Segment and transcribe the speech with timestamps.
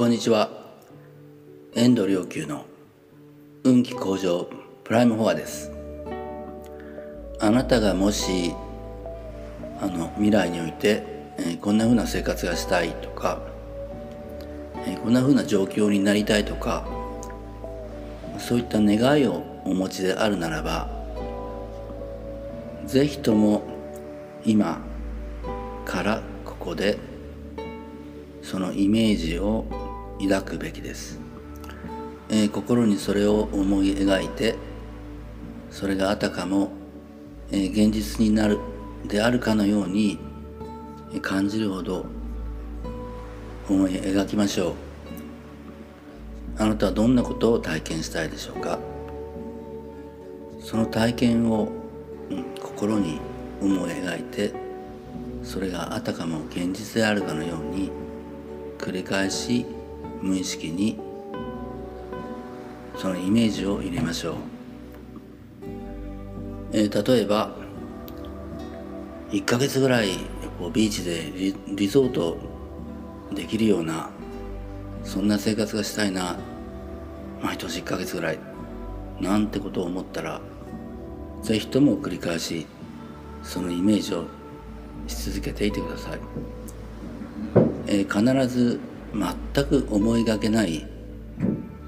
[0.00, 0.48] こんにちは。
[1.74, 2.64] 遠藤良久の
[3.64, 4.48] 運気向上
[4.82, 5.70] プライムフォアです。
[7.38, 8.54] あなたがもし
[9.78, 11.04] あの未来において、
[11.36, 13.42] えー、こんな風な生活がしたいとか、
[14.86, 16.88] えー、こんな風な状況になりたいとか
[18.38, 20.88] そういった願いをお持ちであるならば
[22.86, 23.64] ぜひとも
[24.46, 24.80] 今
[25.84, 26.96] からここで
[28.40, 29.66] そのイメージを
[30.28, 31.18] 抱くべきです、
[32.28, 34.56] えー、心にそれを思い描いて
[35.70, 36.70] それがあたかも、
[37.50, 38.58] えー、現実になる
[39.06, 40.18] であるかのように
[41.22, 42.06] 感じるほど
[43.68, 44.74] 思い描きましょう。
[46.58, 48.78] あなたはどんなことを体験したいでしょうか？
[50.60, 51.70] その体験を、
[52.30, 53.18] うん、心に
[53.62, 54.52] 思い描いて
[55.42, 57.90] それがあたかも現実であるかのように
[58.78, 59.64] 繰り返し
[60.22, 60.98] 無意識に
[62.96, 64.34] そのイメージを入れましょう、
[66.72, 67.54] えー、例えば
[69.30, 70.18] 1ヶ月ぐらい
[70.58, 72.36] こうビーチでリリゾート
[73.32, 74.10] できるような
[75.04, 76.38] そんな生活がしたいな
[77.42, 78.38] 毎年1ヶ月ぐらい
[79.20, 80.40] なんてことを思ったら
[81.42, 82.66] 是非とも繰り返し
[83.42, 84.26] そのイメージを
[85.06, 86.20] し続けていてください、
[87.86, 88.78] えー、必ず
[89.12, 90.86] 全く思いがけない、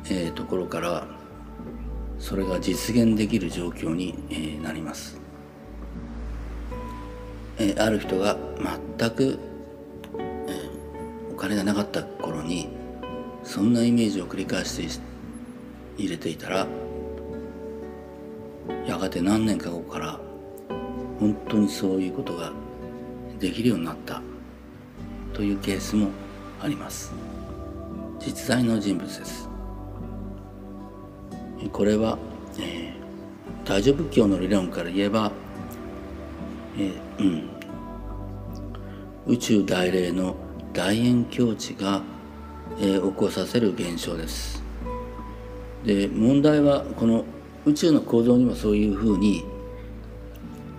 [0.07, 1.07] えー、ところから
[2.19, 5.21] それが実現できる状況に、えー、なります、
[7.59, 8.37] えー、ある人が
[8.99, 9.39] 全く、
[10.49, 10.71] え
[11.33, 12.69] お金がなかった頃に
[13.45, 15.01] そんなイメージを繰り返して
[15.99, 16.67] 入れていたら
[18.87, 20.21] やがて何年か後から
[21.19, 22.53] 本当にそういうことが
[23.39, 24.23] できるようになった
[25.33, 26.11] というケースも
[26.63, 27.13] あります。
[28.21, 29.49] 実在の人物です。
[31.73, 32.19] これは、
[32.61, 35.33] えー、大乗仏教の理論から言えば、
[36.79, 37.49] えー、
[39.27, 40.37] うん、宇宙大霊の
[40.73, 42.03] 大円境地が、
[42.79, 44.63] えー、起こさせる現象です。
[45.85, 47.25] で問題はこの
[47.67, 49.45] 宇宙の構造にもそういうふうに、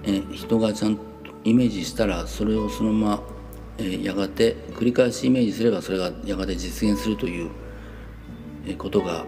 [0.06, 1.02] え、人がちゃんと
[1.44, 3.33] イメージしたらそれをそのまま
[3.78, 7.50] え、やがて繰り返しイメージすればそれがやがて実現するという
[8.78, 9.26] ことが、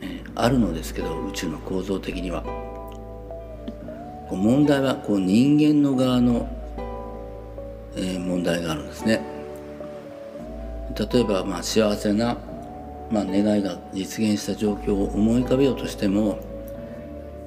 [0.00, 2.44] え、あるのですけど宇宙の構造的には。
[4.30, 6.48] 問題はこう人間の側の、
[7.96, 9.20] え、問題があるんですね。
[11.12, 12.38] 例えば、まあ、幸せな、
[13.10, 16.38] まあ、願いが実現した状況を思い浮かべようとしても、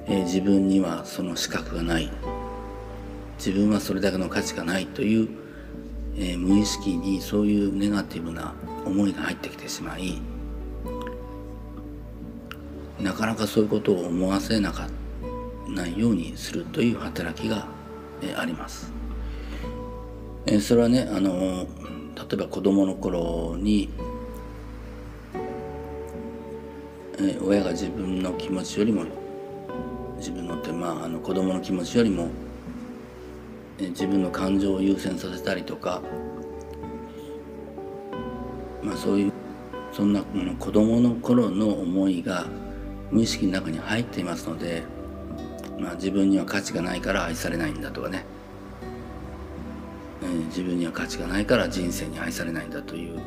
[0.06, 2.10] え、自分にはその資格がない
[3.38, 5.28] 自分はそれだけの価値がないという
[6.20, 8.52] えー、無意識にそういうネガティブな
[8.84, 10.20] 思いが入ってきてしまい
[13.00, 14.88] なかなかそういうことを思わせなか
[15.68, 17.68] ないようにするという働きが、
[18.20, 18.92] えー、あります。
[20.46, 23.90] えー、それはねあの例えば子供の頃に、
[27.18, 29.04] えー、親が自分の気持ちよりも
[30.16, 32.28] 自分のってまああの子供の気持ちよりも
[33.78, 36.02] 自分の感情を優先させたりとか、
[38.82, 39.32] まあ、そういう
[39.92, 40.22] そんな
[40.58, 42.46] 子供の頃の思いが
[43.10, 44.82] 無意識の中に入っていますので、
[45.78, 48.24] まあ、自分には価値がないから愛されないんだとかね、
[50.22, 53.20] えー、自分には価値がないから人生に愛されないんだという。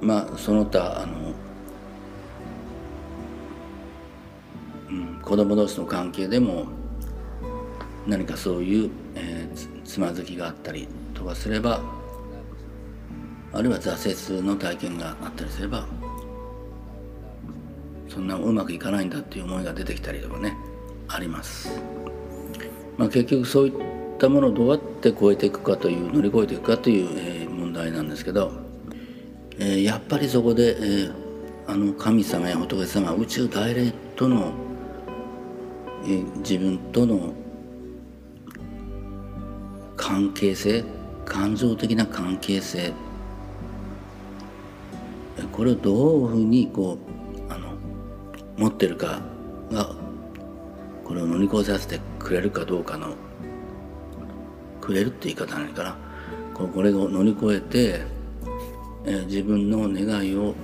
[0.00, 1.32] まあその他あの、
[4.90, 6.66] うん、子供同士の関係でも
[8.06, 11.80] 何かそういう、えー、つまずきがあったりとかすれば
[13.52, 15.86] あるいは挫折の体験があったりすれば
[18.08, 20.54] そんなうまくいかないんだっていう思いが出てきたりとかね
[21.08, 21.80] あります。
[22.96, 23.72] まあ、結局そういっ
[24.18, 28.52] たものをどうやって超えていくかという乗り越えていくかという、えー、問題なんですけど、
[29.58, 31.12] えー、やっぱりそこで、えー、
[31.66, 34.52] あの神様や仏様宇宙大霊との、
[36.04, 37.32] えー、自分との
[40.12, 40.84] 関係性
[41.24, 42.92] 感情的な関係性
[45.52, 46.98] これをどういうふうにこ
[47.48, 47.72] うあの
[48.58, 49.22] 持ってるか
[49.70, 49.94] が
[51.02, 53.14] これを乗り越えさせてくれるかどうかの
[54.82, 55.96] くれるって言い方なのかな
[56.52, 58.02] これを乗り越えて、
[59.06, 60.54] え自分の願いを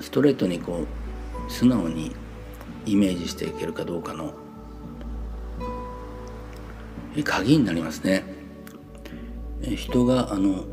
[0.00, 0.84] ストレートにこ
[1.48, 2.14] う素直に
[2.84, 4.34] イメージしていけるかどうかの
[7.24, 8.36] 鍵になりますね。
[9.62, 10.64] 人があの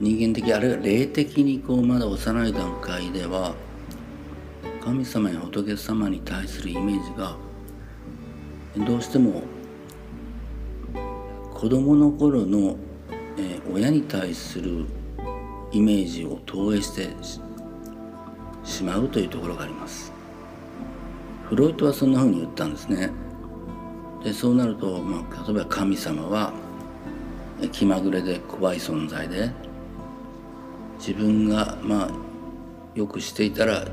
[0.00, 3.54] 人間的あるいは霊的にこうまだ幼い段階では
[4.84, 7.36] 神様や仏様に対するイメージが
[8.86, 9.42] どうしても
[11.54, 12.76] 子供の頃の、
[13.38, 14.84] え、親に対する
[15.72, 17.08] イメージを投影して
[18.62, 20.12] しまうというところがあります。
[21.48, 23.10] フロイトはそんなふうに言ったんですね。
[24.22, 26.52] でそうなると、まあ、例えば神様は
[27.72, 29.50] 気まぐれで怖い存在で
[30.98, 32.10] 自分がまあ
[32.94, 33.84] よくしていたら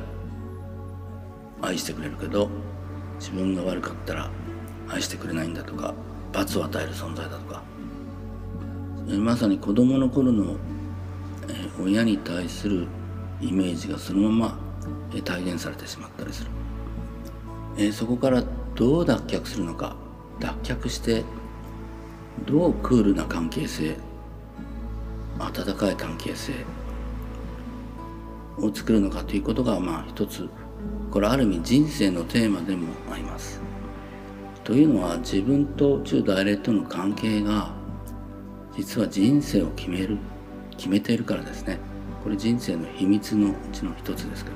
[1.61, 2.49] 愛してくれるけど
[3.19, 4.29] 自分が悪かったら
[4.89, 5.93] 愛してくれないんだとか
[6.31, 7.63] 罰を与える存在だとか。
[9.05, 10.55] まさに子供の頃の
[11.81, 12.87] 親に対する
[13.41, 14.57] イメージがそのまま
[15.23, 16.45] 体現されてしまったりす
[17.77, 17.91] る。
[17.91, 18.43] そこから
[18.75, 19.95] どう脱却するのか
[20.39, 21.23] 脱却して
[22.45, 23.95] どうクールな関係性
[25.39, 26.53] 温かい関係性
[28.57, 30.49] を作るのかということがまあ一つ
[31.11, 33.61] これある意味人生のテーマでもあります。
[34.63, 37.73] というのは自分と宇宙大霊との関係が
[38.75, 40.17] 実は人生を決める
[40.77, 41.79] 決めているからですね。
[42.23, 44.55] これ人生の秘密のうちの一つですけど。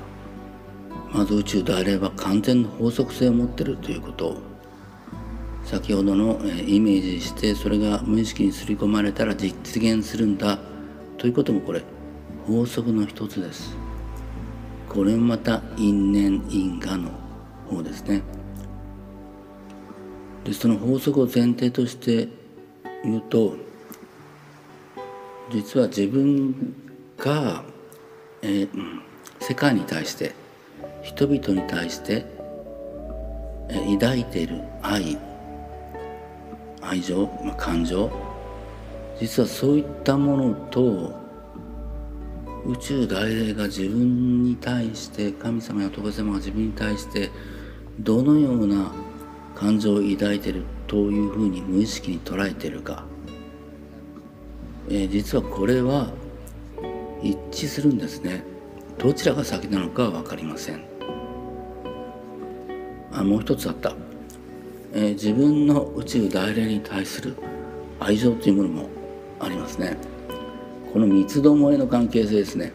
[1.11, 4.37] まず宇宙大霊は完全な法則性を持ってるということ。
[5.67, 10.57] 先ほどのイメージしてそれが無意識に刷り込まれたら実現するんだ
[11.17, 11.83] ということもこれ
[12.45, 13.75] 法則の一つです。
[14.87, 17.11] これもまた因縁因果の
[17.69, 18.21] 方ですね。
[20.45, 22.29] でその法則を前提として
[23.03, 23.57] 言うと
[25.51, 26.75] 実は自分
[27.17, 27.65] が、
[28.41, 28.69] えー、
[29.41, 30.33] 世界に対して
[31.03, 32.25] 人々に対して、
[33.69, 35.17] 抱いている愛
[36.87, 38.09] 愛情、まあ、感情。
[39.19, 41.27] 実はそういったものと
[42.65, 47.31] 宇宙大霊が自分に対して神様や仏様が自分に対して
[47.99, 48.91] どのような
[49.55, 53.05] 感情を抱いているというふうに無意識に捉えているか。
[54.89, 56.11] えー、実はこれは
[57.21, 58.43] 一致するんですね。
[58.97, 60.85] どちらが先なのかは分かりません。
[63.11, 63.95] あもう一つあった、
[64.93, 67.35] えー、自分の宇宙大霊に対する
[67.99, 68.89] 愛情というものも
[69.39, 69.97] ありますね。
[70.91, 72.71] この三つどもえの関係性ですね。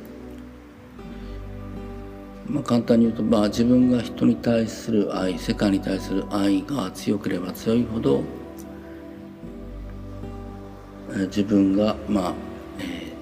[2.46, 8.22] まあ、簡単に言うと、まあ、自分が人に対する愛世界に対する愛が強ければ強いほど
[11.26, 12.34] 自分がまあ、
[12.78, 13.12] え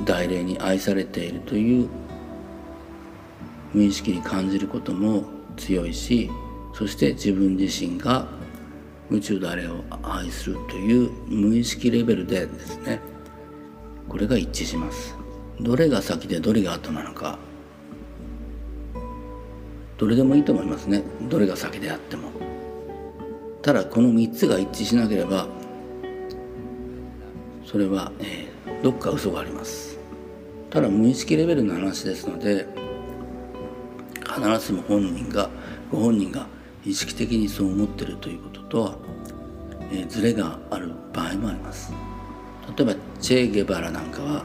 [0.00, 1.88] ー、大霊に愛されているという
[3.74, 5.24] 無意識に感じることも
[5.56, 6.30] 強いし
[6.78, 8.28] そして自分自身が
[9.10, 13.00] 宇宙大霊を愛するという無意識レベルでですね
[14.08, 15.16] これが一致します。
[15.60, 17.36] どれが先でどれが後なのか。
[19.96, 21.02] どれでもいいと思いますね。
[21.22, 22.30] どれが先であっても。
[23.60, 25.48] ただこの3つが一致しなければ
[27.66, 29.98] それは、えー、どっか嘘があります。
[30.70, 32.68] ただ無意識レベルの話ですので
[34.24, 35.50] 必ずしも本人が
[35.90, 36.46] ご本人が
[36.84, 38.98] 意識的にそう思ってるということとは、
[39.90, 41.92] えー、ズレがある場合もあります。
[42.76, 44.44] 例えばチェ・ゲバラなんかは、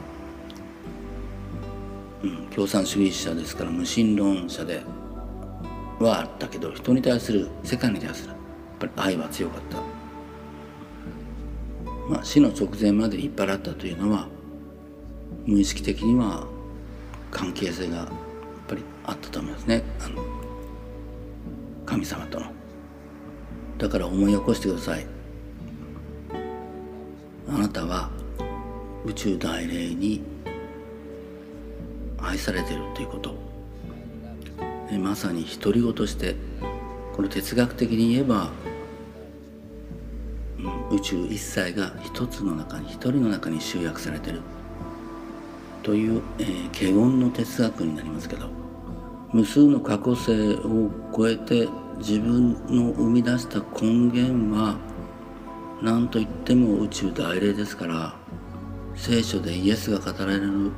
[2.22, 4.82] うん、共産主義者ですから無神論者で
[6.00, 8.38] はあったけど人に対する世界に対するやっ
[8.78, 9.78] ぱり愛は強かった。
[12.08, 14.28] まあ、死の直前まで引っ張らったというのは
[15.46, 16.46] 無意識的には
[17.30, 18.08] 関係性がやっ
[18.68, 19.82] ぱりあったと思いますね。
[20.00, 20.33] あの
[21.94, 22.46] 神様との。
[23.78, 25.06] だから思い起こしてください。
[27.48, 28.10] あなたは
[29.04, 30.24] 宇宙大霊に
[32.18, 33.36] 愛されているということ
[34.98, 36.34] まさに独り言として
[37.12, 38.50] これ哲学的に言えば
[40.90, 44.40] 宇宙一切が一つの中に一人の中に集約されてる
[45.82, 48.48] という、えー、華厳の哲学になりますけど
[49.32, 54.76] 無数の過去性を超えて自分の生み出した根源は
[55.82, 58.14] 何と言っても宇宙大霊ですから
[58.96, 60.70] 聖書でイエスが語られる、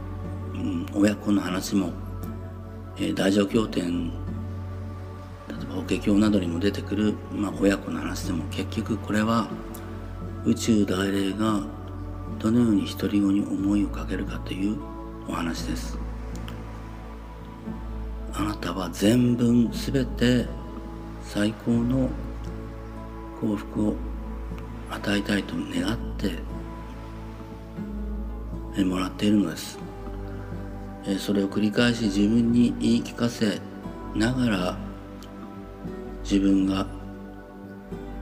[0.94, 1.92] 親子の話も、
[2.98, 4.14] え、大乗経典例
[5.54, 9.48] えば法華経などにも出てくる、まあ、親子の話でも結局これは
[10.44, 11.62] 宇宙大霊が
[12.38, 14.78] どのように独り子に思いをかけるかという
[15.28, 15.98] お話です。
[18.32, 20.46] あなたは全文すべて
[21.28, 22.08] 最高の
[23.40, 23.94] 幸福を
[24.90, 26.38] 与えたいと願って、
[28.84, 29.78] もらっているのです。
[31.18, 33.60] それを繰り返し自分に言い聞かせ
[34.14, 34.78] ながら
[36.22, 36.86] 自分が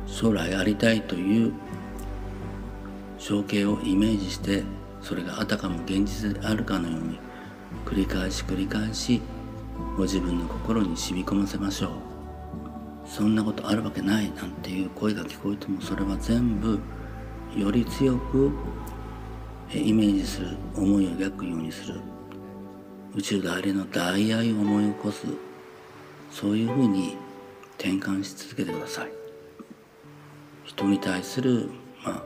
[0.06, 1.52] 将来ありたいという
[3.18, 4.64] 情景をイメージして
[5.00, 7.18] それがあたかも現実であるかのように
[7.86, 9.22] 繰り返し繰り返し
[9.96, 12.13] ご自分の心に染み込ませましょう。
[13.06, 16.80] そんなことあるわけないなんていう声が聞こえてもそれは全部
[17.56, 18.50] より強く
[19.72, 22.00] イメージする思いを描くようにする。
[23.14, 25.26] 宇宙であれの大愛を思い起こす。
[26.30, 27.16] そういうふうに
[27.78, 29.08] 転換し続けてください。
[30.64, 31.70] 人に対する
[32.04, 32.22] まあ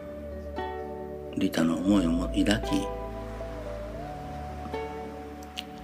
[1.37, 2.45] 利他の思いを抱き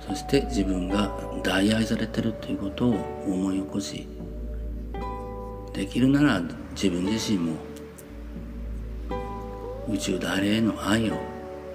[0.07, 1.11] そして自分が
[1.43, 2.95] 大愛されてるということを
[3.27, 4.09] 思い起こし
[5.75, 6.41] できるなら
[6.71, 7.57] 自分自身も
[9.89, 11.15] 宇宙誰への愛を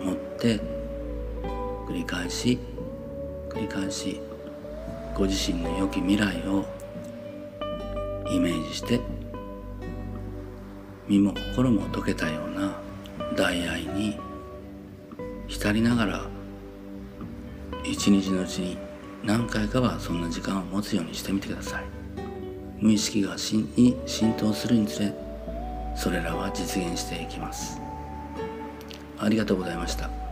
[0.02, 0.60] 持って
[1.86, 2.58] 繰り返し
[3.50, 4.22] 繰り返し
[5.14, 6.66] ご自身の良き未来を
[8.32, 9.02] イメージして
[11.10, 12.80] 身も心も溶けたような
[13.36, 14.18] 大愛に
[15.48, 16.22] 浸りながら
[17.84, 18.78] 一日のうちに
[19.26, 21.99] 何回かはそんな時間を持つようにしてみてください。
[22.80, 25.14] 無意識が真に浸透するにつれ
[25.96, 27.82] それらは実現していきます。
[29.18, 30.29] ありがとうございました。